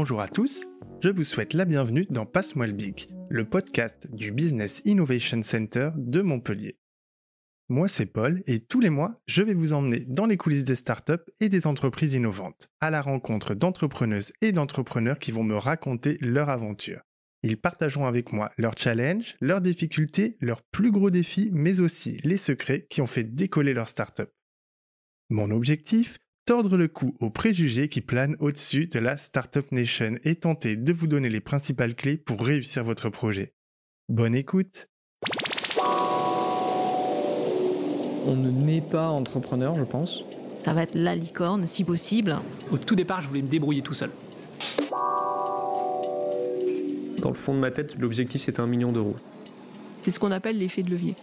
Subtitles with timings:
[0.00, 0.66] Bonjour à tous,
[1.02, 5.90] je vous souhaite la bienvenue dans Passe-moi le Big, le podcast du Business Innovation Center
[5.94, 6.78] de Montpellier.
[7.68, 10.74] Moi, c'est Paul et tous les mois, je vais vous emmener dans les coulisses des
[10.74, 16.16] startups et des entreprises innovantes, à la rencontre d'entrepreneuses et d'entrepreneurs qui vont me raconter
[16.20, 17.02] leur aventure.
[17.42, 22.36] Ils partageront avec moi leurs challenges, leurs difficultés, leurs plus gros défis, mais aussi les
[22.36, 24.30] secrets qui ont fait décoller leur startup.
[25.30, 30.34] Mon objectif Tordre le cou aux préjugés qui planent au-dessus de la Startup Nation et
[30.34, 33.54] tenter de vous donner les principales clés pour réussir votre projet.
[34.08, 34.88] Bonne écoute
[38.26, 40.24] On ne naît pas entrepreneur, je pense.
[40.58, 42.36] Ça va être la licorne, si possible.
[42.72, 44.10] Au tout départ, je voulais me débrouiller tout seul.
[47.20, 49.16] Dans le fond de ma tête, l'objectif c'était un million d'euros.
[49.98, 51.14] C'est ce qu'on appelle l'effet de levier.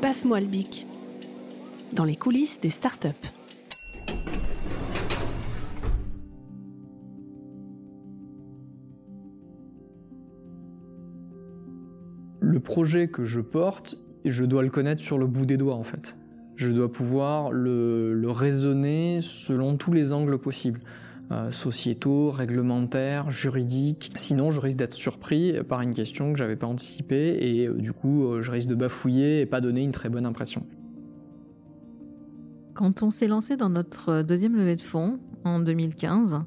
[0.00, 0.86] Passe-moi le bic.
[1.92, 3.08] Dans les coulisses des startups.
[12.40, 15.84] Le projet que je porte, je dois le connaître sur le bout des doigts en
[15.84, 16.16] fait.
[16.56, 20.80] Je dois pouvoir le, raisonner selon tous les angles possibles.
[21.32, 24.12] Euh, sociétaux, réglementaires, juridiques.
[24.14, 27.92] Sinon, je risque d'être surpris par une question que j'avais pas anticipée et euh, du
[27.92, 30.64] coup, euh, je risque de bafouiller et pas donner une très bonne impression.
[32.74, 36.42] Quand on s'est lancé dans notre deuxième levée de fonds en 2015,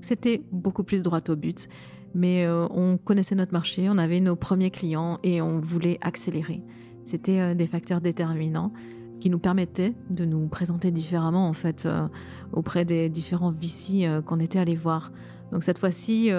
[0.00, 1.68] c'était beaucoup plus droit au but
[2.14, 6.62] mais on connaissait notre marché, on avait nos premiers clients et on voulait accélérer.
[7.04, 8.72] C'était des facteurs déterminants
[9.20, 12.06] qui nous permettaient de nous présenter différemment en fait euh,
[12.52, 15.12] auprès des différents VC qu'on était allés voir.
[15.52, 16.30] Donc cette fois-ci,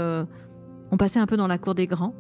[0.91, 2.13] on passait un peu dans la cour des grands.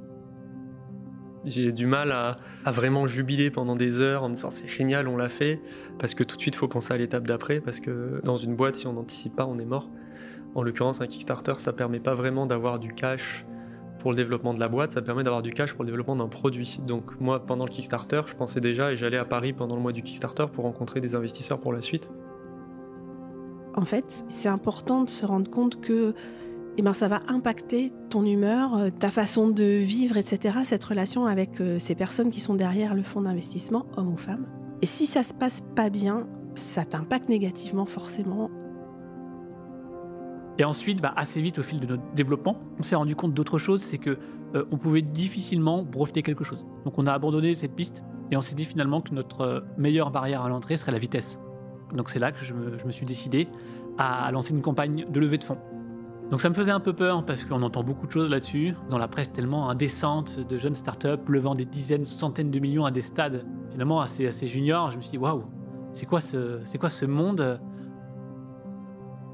[1.45, 5.17] J'ai du mal à, vraiment jubiler pendant des heures en me disant c'est génial, on
[5.17, 5.61] l'a fait,
[5.97, 8.75] parce que tout de suite faut penser à l'étape d'après, parce que dans une boîte,
[8.75, 9.89] si on n'anticipe pas, on est mort.
[10.55, 13.45] En l'occurrence, un Kickstarter, ça permet pas vraiment d'avoir du cash
[13.99, 16.27] pour le développement de la boîte, ça permet d'avoir du cash pour le développement d'un
[16.27, 16.79] produit.
[16.87, 19.91] Donc moi, pendant le Kickstarter, je pensais déjà et j'allais à Paris pendant le mois
[19.91, 22.11] du Kickstarter pour rencontrer des investisseurs pour la suite.
[23.75, 26.13] En fait, c'est important de se rendre compte que
[26.77, 31.25] eh ben, ça va impacter ton humeur, euh, ta façon de vivre, etc., cette relation
[31.25, 34.47] avec euh, ces personnes qui sont derrière le fonds d'investissement, hommes ou femmes.
[34.81, 38.49] Et si ça se passe pas bien, ça t'impacte négativement forcément.
[40.59, 43.57] Et ensuite, bah, assez vite au fil de notre développement, on s'est rendu compte d'autre
[43.57, 44.17] chose, c'est que
[44.55, 46.67] euh, on pouvait difficilement breveter quelque chose.
[46.83, 50.11] Donc on a abandonné cette piste et on s'est dit finalement que notre euh, meilleure
[50.11, 51.39] barrière à l'entrée serait la vitesse.
[51.93, 53.47] Donc c'est là que je me, suis décidé
[53.97, 55.57] à lancer une campagne de levée de fonds.
[56.29, 58.75] Donc ça me faisait un peu peur parce qu'on entend beaucoup de choses là-dessus.
[58.89, 62.91] Dans la presse tellement indécente de jeunes startups levant des dizaines, centaines de millions à
[62.91, 64.91] des stades finalement assez, assez juniors.
[64.91, 65.43] Je me suis dit waouh,
[65.93, 67.59] c'est quoi ce, c'est quoi ce monde?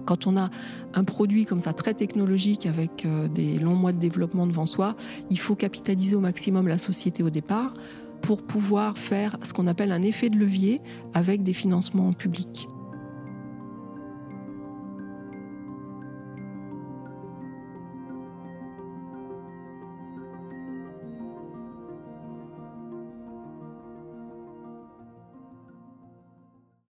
[0.06, 0.50] Quand on a
[0.94, 4.96] un produit comme ça très technologique avec euh, des longs mois de développement devant soi,
[5.30, 7.74] il faut capitaliser au maximum la société au départ
[8.22, 10.82] pour pouvoir faire ce qu'on appelle un effet de levier
[11.14, 12.68] avec des financements publics.